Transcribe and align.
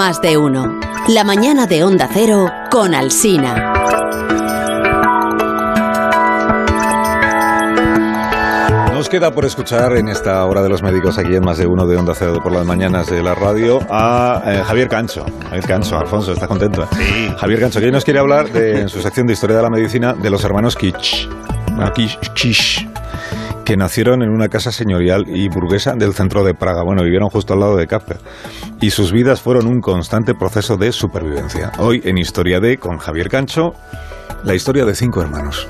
Más 0.00 0.22
de 0.22 0.38
uno. 0.38 0.80
La 1.08 1.24
mañana 1.24 1.66
de 1.66 1.84
Onda 1.84 2.08
Cero 2.10 2.46
con 2.70 2.94
Alsina. 2.94 3.74
Nos 8.94 9.10
queda 9.10 9.30
por 9.30 9.44
escuchar 9.44 9.98
en 9.98 10.08
esta 10.08 10.42
hora 10.46 10.62
de 10.62 10.70
los 10.70 10.82
médicos 10.82 11.18
aquí 11.18 11.34
en 11.34 11.44
más 11.44 11.58
de 11.58 11.66
uno 11.66 11.86
de 11.86 11.98
Onda 11.98 12.14
Cero 12.14 12.38
por 12.42 12.50
las 12.50 12.64
mañanas 12.64 13.10
de 13.10 13.22
la 13.22 13.34
radio 13.34 13.78
a 13.90 14.42
eh, 14.46 14.62
Javier 14.64 14.88
Cancho. 14.88 15.26
Javier 15.44 15.66
Cancho, 15.66 15.98
Alfonso, 15.98 16.32
¿estás 16.32 16.48
contento? 16.48 16.88
Sí. 16.92 17.30
Javier 17.36 17.60
Cancho, 17.60 17.78
que 17.78 17.84
hoy 17.84 17.92
nos 17.92 18.06
quiere 18.06 18.20
hablar 18.20 18.50
de, 18.50 18.80
en 18.80 18.88
su 18.88 19.02
sección 19.02 19.26
de 19.26 19.34
Historia 19.34 19.58
de 19.58 19.62
la 19.64 19.70
Medicina 19.70 20.14
de 20.14 20.30
los 20.30 20.42
hermanos 20.44 20.76
Kitsch. 20.76 21.28
Kish, 22.34 22.88
que 23.70 23.76
nacieron 23.76 24.24
en 24.24 24.30
una 24.30 24.48
casa 24.48 24.72
señorial 24.72 25.26
y 25.28 25.48
burguesa 25.48 25.92
del 25.94 26.12
centro 26.12 26.42
de 26.42 26.54
Praga. 26.54 26.82
Bueno, 26.82 27.04
vivieron 27.04 27.28
justo 27.28 27.54
al 27.54 27.60
lado 27.60 27.76
de 27.76 27.86
Kafka. 27.86 28.16
Y 28.80 28.90
sus 28.90 29.12
vidas 29.12 29.40
fueron 29.40 29.68
un 29.68 29.80
constante 29.80 30.34
proceso 30.34 30.76
de 30.76 30.90
supervivencia. 30.90 31.70
Hoy 31.78 32.02
en 32.02 32.18
Historia 32.18 32.58
de, 32.58 32.78
con 32.78 32.98
Javier 32.98 33.28
Cancho, 33.28 33.74
la 34.42 34.56
historia 34.56 34.84
de 34.84 34.96
cinco 34.96 35.22
hermanos. 35.22 35.68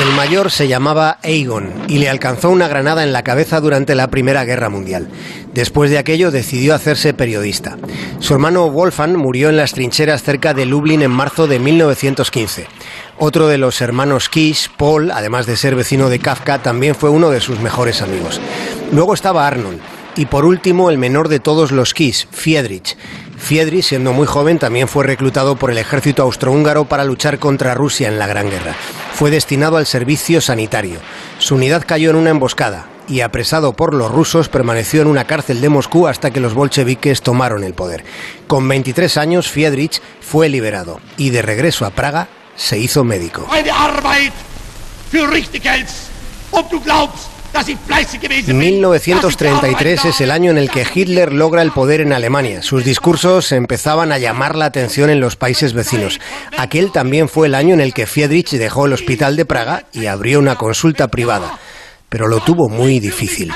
El 0.00 0.14
mayor 0.14 0.50
se 0.50 0.66
llamaba 0.66 1.18
Aegon 1.22 1.70
y 1.86 1.98
le 1.98 2.08
alcanzó 2.08 2.48
una 2.48 2.68
granada 2.68 3.02
en 3.02 3.12
la 3.12 3.22
cabeza 3.22 3.60
durante 3.60 3.94
la 3.94 4.08
Primera 4.08 4.46
Guerra 4.46 4.70
Mundial. 4.70 5.10
Después 5.52 5.90
de 5.90 5.98
aquello 5.98 6.30
decidió 6.30 6.74
hacerse 6.74 7.12
periodista. 7.12 7.76
Su 8.18 8.32
hermano 8.32 8.70
Wolfgang 8.70 9.18
murió 9.18 9.50
en 9.50 9.58
las 9.58 9.74
trincheras 9.74 10.22
cerca 10.22 10.54
de 10.54 10.64
Lublin 10.64 11.02
en 11.02 11.10
marzo 11.10 11.46
de 11.46 11.58
1915. 11.58 12.66
Otro 13.18 13.46
de 13.46 13.58
los 13.58 13.82
hermanos 13.82 14.30
Kish, 14.30 14.70
Paul, 14.78 15.10
además 15.10 15.44
de 15.44 15.58
ser 15.58 15.74
vecino 15.74 16.08
de 16.08 16.18
Kafka, 16.18 16.62
también 16.62 16.94
fue 16.94 17.10
uno 17.10 17.28
de 17.28 17.40
sus 17.40 17.60
mejores 17.60 18.00
amigos. 18.00 18.40
Luego 18.92 19.12
estaba 19.12 19.46
Arnold. 19.46 19.80
Y 20.16 20.26
por 20.26 20.46
último, 20.46 20.88
el 20.88 20.96
menor 20.96 21.28
de 21.28 21.40
todos 21.40 21.72
los 21.72 21.92
Kish, 21.92 22.26
Friedrich. 22.30 22.96
Friedrich, 23.36 23.84
siendo 23.84 24.14
muy 24.14 24.26
joven, 24.26 24.58
también 24.58 24.88
fue 24.88 25.04
reclutado 25.04 25.56
por 25.56 25.70
el 25.70 25.76
ejército 25.76 26.22
austrohúngaro 26.22 26.86
para 26.86 27.04
luchar 27.04 27.38
contra 27.38 27.74
Rusia 27.74 28.08
en 28.08 28.18
la 28.18 28.26
Gran 28.26 28.48
Guerra. 28.48 28.74
Fue 29.20 29.30
destinado 29.30 29.76
al 29.76 29.84
servicio 29.84 30.40
sanitario. 30.40 30.98
Su 31.38 31.56
unidad 31.56 31.84
cayó 31.86 32.08
en 32.08 32.16
una 32.16 32.30
emboscada 32.30 32.86
y, 33.06 33.20
apresado 33.20 33.74
por 33.74 33.92
los 33.92 34.10
rusos, 34.10 34.48
permaneció 34.48 35.02
en 35.02 35.08
una 35.08 35.26
cárcel 35.26 35.60
de 35.60 35.68
Moscú 35.68 36.06
hasta 36.06 36.30
que 36.30 36.40
los 36.40 36.54
bolcheviques 36.54 37.20
tomaron 37.20 37.62
el 37.62 37.74
poder. 37.74 38.02
Con 38.46 38.66
23 38.66 39.18
años, 39.18 39.50
Friedrich 39.50 40.00
fue 40.22 40.48
liberado 40.48 41.02
y, 41.18 41.28
de 41.28 41.42
regreso 41.42 41.84
a 41.84 41.90
Praga, 41.90 42.28
se 42.56 42.78
hizo 42.78 43.04
médico. 43.04 43.46
Richtig 47.50 47.50
hältst. 47.50 47.50
Ob 47.50 47.54
du 47.54 47.54
glaubst, 47.54 47.54
dass 47.54 47.68
ich 47.68 47.78
fleißig 47.86 48.20
gewesen 48.20 48.58
bin. 48.58 48.74
1933 48.80 50.04
es 50.06 50.20
el 50.20 50.30
año 50.30 50.50
en 50.50 50.58
el 50.58 50.70
que 50.70 50.86
Hitler 50.92 51.32
logra 51.32 51.62
el 51.62 51.72
poder 51.72 52.00
en 52.00 52.12
Alemania. 52.12 52.62
Sus 52.62 52.84
discursos 52.84 53.52
empezaban 53.52 54.12
a 54.12 54.18
llamar 54.18 54.56
la 54.56 54.66
atención 54.66 55.10
en 55.10 55.20
los 55.20 55.36
países 55.36 55.72
vecinos. 55.72 56.20
Aquel 56.56 56.92
también 56.92 57.28
fue 57.28 57.46
el 57.46 57.54
año 57.54 57.74
en 57.74 57.80
el 57.80 57.94
que 57.94 58.06
Friedrich 58.06 58.50
dejó 58.50 58.86
el 58.86 58.92
hospital 58.92 59.36
de 59.36 59.44
Praga 59.44 59.84
y 59.92 60.06
abrió 60.06 60.38
una 60.38 60.56
consulta 60.56 61.08
privada. 61.08 61.58
Pero 62.08 62.26
lo 62.26 62.40
tuvo 62.40 62.68
muy 62.68 62.98
difícil. 62.98 63.52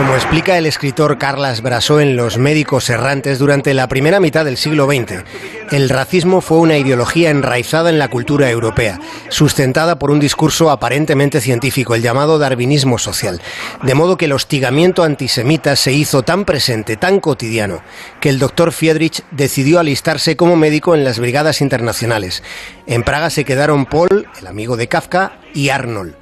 Como 0.00 0.14
explica 0.14 0.56
el 0.56 0.64
escritor 0.64 1.18
Carlas 1.18 1.60
Brasó 1.60 2.00
en 2.00 2.16
Los 2.16 2.38
médicos 2.38 2.88
errantes, 2.88 3.38
durante 3.38 3.74
la 3.74 3.86
primera 3.86 4.18
mitad 4.18 4.46
del 4.46 4.56
siglo 4.56 4.86
XX, 4.86 5.24
el 5.70 5.88
racismo 5.88 6.40
fue 6.40 6.58
una 6.58 6.76
ideología 6.76 7.30
enraizada 7.30 7.90
en 7.90 7.98
la 7.98 8.08
cultura 8.08 8.50
europea, 8.50 8.98
sustentada 9.28 9.98
por 9.98 10.10
un 10.10 10.20
discurso 10.20 10.70
aparentemente 10.70 11.40
científico, 11.40 11.94
el 11.94 12.02
llamado 12.02 12.38
darwinismo 12.38 12.98
social. 12.98 13.40
De 13.82 13.94
modo 13.94 14.16
que 14.16 14.24
el 14.24 14.32
hostigamiento 14.32 15.02
antisemita 15.02 15.76
se 15.76 15.92
hizo 15.92 16.22
tan 16.22 16.44
presente, 16.44 16.96
tan 16.96 17.20
cotidiano, 17.20 17.82
que 18.20 18.28
el 18.28 18.38
doctor 18.38 18.72
Friedrich 18.72 19.22
decidió 19.30 19.78
alistarse 19.78 20.36
como 20.36 20.56
médico 20.56 20.94
en 20.94 21.04
las 21.04 21.18
brigadas 21.18 21.60
internacionales. 21.60 22.42
En 22.86 23.02
Praga 23.02 23.30
se 23.30 23.44
quedaron 23.44 23.86
Paul, 23.86 24.26
el 24.40 24.46
amigo 24.46 24.76
de 24.76 24.88
Kafka, 24.88 25.38
y 25.54 25.68
Arnold 25.68 26.14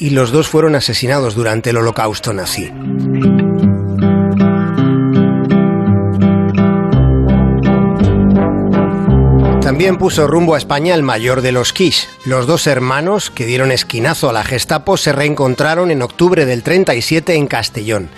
y 0.00 0.10
los 0.10 0.32
dos 0.32 0.48
fueron 0.48 0.74
asesinados 0.74 1.34
durante 1.34 1.70
el 1.70 1.76
holocausto 1.76 2.32
nazi. 2.32 2.72
También 9.70 9.98
puso 9.98 10.26
rumbo 10.26 10.56
a 10.56 10.58
España 10.58 10.96
el 10.96 11.04
mayor 11.04 11.42
de 11.42 11.52
los 11.52 11.72
Kish. 11.72 12.08
Los 12.24 12.48
dos 12.48 12.66
hermanos, 12.66 13.30
que 13.30 13.46
dieron 13.46 13.70
esquinazo 13.70 14.28
a 14.28 14.32
la 14.32 14.42
Gestapo, 14.42 14.96
se 14.96 15.12
reencontraron 15.12 15.92
en 15.92 16.02
octubre 16.02 16.44
del 16.44 16.64
37 16.64 17.36
en 17.36 17.46
Castellón. 17.46 18.08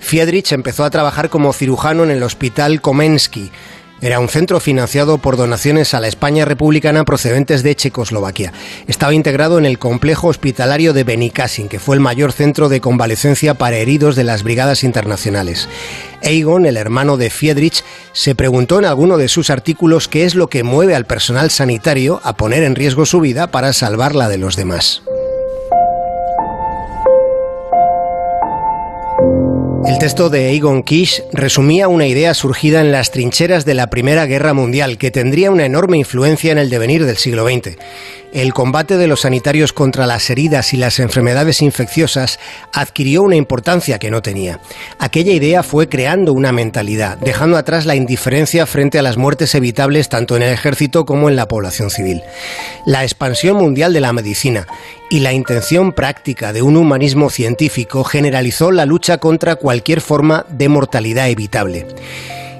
Friedrich 0.00 0.50
empezó 0.50 0.82
a 0.82 0.90
trabajar 0.90 1.30
como 1.30 1.52
cirujano 1.52 2.02
en 2.02 2.10
el 2.10 2.24
Hospital 2.24 2.80
Komensky, 2.80 3.52
era 4.00 4.20
un 4.20 4.28
centro 4.28 4.60
financiado 4.60 5.18
por 5.18 5.36
donaciones 5.36 5.94
a 5.94 6.00
la 6.00 6.08
España 6.08 6.44
republicana 6.44 7.04
procedentes 7.04 7.62
de 7.62 7.74
Checoslovaquia. 7.74 8.52
Estaba 8.86 9.14
integrado 9.14 9.58
en 9.58 9.64
el 9.64 9.78
complejo 9.78 10.28
hospitalario 10.28 10.92
de 10.92 11.04
Benicassin, 11.04 11.68
que 11.68 11.78
fue 11.78 11.96
el 11.96 12.00
mayor 12.00 12.32
centro 12.32 12.68
de 12.68 12.80
convalecencia 12.80 13.54
para 13.54 13.76
heridos 13.76 14.14
de 14.14 14.24
las 14.24 14.42
brigadas 14.42 14.84
internacionales. 14.84 15.68
Egon, 16.20 16.66
el 16.66 16.76
hermano 16.76 17.16
de 17.16 17.30
Friedrich, 17.30 17.84
se 18.12 18.34
preguntó 18.34 18.78
en 18.78 18.84
alguno 18.84 19.16
de 19.16 19.28
sus 19.28 19.50
artículos 19.50 20.08
qué 20.08 20.24
es 20.24 20.34
lo 20.34 20.48
que 20.48 20.62
mueve 20.62 20.94
al 20.94 21.06
personal 21.06 21.50
sanitario 21.50 22.20
a 22.24 22.36
poner 22.36 22.64
en 22.64 22.74
riesgo 22.74 23.06
su 23.06 23.20
vida 23.20 23.46
para 23.46 23.72
salvar 23.72 24.14
la 24.14 24.28
de 24.28 24.38
los 24.38 24.56
demás. 24.56 25.02
El 29.88 29.98
texto 29.98 30.30
de 30.30 30.52
Egon 30.52 30.82
Kish 30.82 31.22
resumía 31.32 31.86
una 31.86 32.08
idea 32.08 32.34
surgida 32.34 32.80
en 32.80 32.90
las 32.90 33.12
trincheras 33.12 33.64
de 33.64 33.74
la 33.74 33.88
Primera 33.88 34.26
Guerra 34.26 34.52
Mundial 34.52 34.98
que 34.98 35.12
tendría 35.12 35.52
una 35.52 35.64
enorme 35.64 35.96
influencia 35.96 36.50
en 36.50 36.58
el 36.58 36.70
devenir 36.70 37.06
del 37.06 37.16
siglo 37.16 37.46
XX. 37.46 37.76
El 38.36 38.52
combate 38.52 38.98
de 38.98 39.06
los 39.06 39.22
sanitarios 39.22 39.72
contra 39.72 40.06
las 40.06 40.28
heridas 40.28 40.74
y 40.74 40.76
las 40.76 41.00
enfermedades 41.00 41.62
infecciosas 41.62 42.38
adquirió 42.70 43.22
una 43.22 43.36
importancia 43.36 43.98
que 43.98 44.10
no 44.10 44.20
tenía. 44.20 44.60
Aquella 44.98 45.32
idea 45.32 45.62
fue 45.62 45.88
creando 45.88 46.34
una 46.34 46.52
mentalidad, 46.52 47.16
dejando 47.16 47.56
atrás 47.56 47.86
la 47.86 47.96
indiferencia 47.96 48.66
frente 48.66 48.98
a 48.98 49.02
las 49.02 49.16
muertes 49.16 49.54
evitables 49.54 50.10
tanto 50.10 50.36
en 50.36 50.42
el 50.42 50.52
ejército 50.52 51.06
como 51.06 51.30
en 51.30 51.36
la 51.36 51.48
población 51.48 51.88
civil. 51.88 52.20
La 52.84 53.04
expansión 53.04 53.56
mundial 53.56 53.94
de 53.94 54.02
la 54.02 54.12
medicina 54.12 54.66
y 55.08 55.20
la 55.20 55.32
intención 55.32 55.94
práctica 55.94 56.52
de 56.52 56.60
un 56.60 56.76
humanismo 56.76 57.30
científico 57.30 58.04
generalizó 58.04 58.70
la 58.70 58.84
lucha 58.84 59.16
contra 59.16 59.56
cualquier 59.56 60.02
forma 60.02 60.44
de 60.50 60.68
mortalidad 60.68 61.30
evitable. 61.30 61.86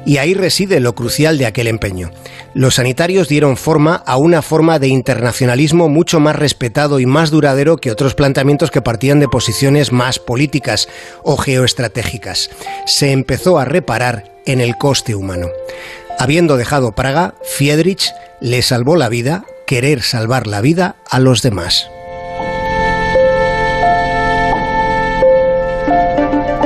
Y 0.07 0.19
ahí 0.19 0.33
reside 0.33 0.81
lo 0.81 0.95
crucial 0.95 1.37
de 1.37 1.47
aquel 1.47 1.67
empeño. 1.67 2.11
Los 2.55 2.77
sanitarios 2.77 3.29
dieron 3.29 3.57
forma 3.57 3.97
a 4.07 4.17
una 4.17 4.41
forma 4.41 4.79
de 4.79 4.89
internacionalismo 4.89 5.89
mucho 5.89 6.21
más 6.21 6.37
respetado 6.37 7.01
y 7.01 7.07
más 7.07 7.31
duradero 7.31 7.77
que 7.77 7.91
otros 7.91 8.15
planteamientos 8.15 8.71
que 8.71 8.81
partían 8.81 9.21
de 9.21 9.29
posiciones 9.29 9.93
más 9.93 10.21
políticas 10.21 10.89
o 11.25 11.37
geoestratégicas. 11.37 12.51
Se 12.87 13.11
empezó 13.11 13.59
a 13.59 13.65
reparar 13.65 14.31
en 14.47 14.61
el 14.61 14.77
coste 14.77 15.17
humano. 15.17 15.49
Habiendo 16.19 16.57
dejado 16.57 16.95
Praga, 16.95 17.35
Friedrich 17.43 18.13
le 18.41 18.63
salvó 18.63 18.97
la 18.97 19.09
vida, 19.09 19.45
querer 19.67 20.03
salvar 20.03 20.47
la 20.47 20.61
vida 20.61 20.97
a 21.11 21.19
los 21.19 21.43
demás. 21.43 21.91